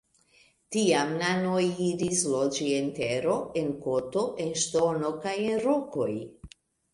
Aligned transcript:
Tiam 0.75 1.11
nanoj 1.17 1.59
iris 1.87 2.21
loĝi 2.35 2.69
en 2.77 2.87
tero, 3.01 3.35
en 3.61 3.69
koto, 3.85 4.25
en 4.47 4.51
ŝtono 4.63 5.13
kaj 5.27 5.37
en 5.51 5.63
rokoj. 5.69 6.11